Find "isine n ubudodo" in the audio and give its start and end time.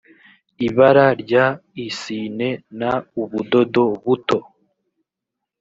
1.87-3.85